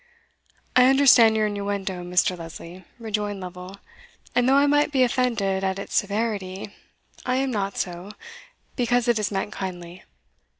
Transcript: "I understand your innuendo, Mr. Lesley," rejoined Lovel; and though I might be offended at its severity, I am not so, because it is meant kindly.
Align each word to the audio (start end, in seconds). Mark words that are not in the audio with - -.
"I 0.75 0.85
understand 0.89 1.35
your 1.37 1.45
innuendo, 1.45 2.03
Mr. 2.03 2.35
Lesley," 2.35 2.85
rejoined 2.97 3.39
Lovel; 3.39 3.77
and 4.33 4.49
though 4.49 4.55
I 4.55 4.65
might 4.65 4.91
be 4.91 5.03
offended 5.03 5.63
at 5.63 5.77
its 5.77 5.93
severity, 5.95 6.73
I 7.23 7.35
am 7.35 7.51
not 7.51 7.77
so, 7.77 8.09
because 8.75 9.07
it 9.07 9.19
is 9.19 9.29
meant 9.31 9.53
kindly. 9.53 10.03